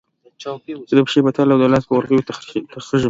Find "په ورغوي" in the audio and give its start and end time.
1.87-2.21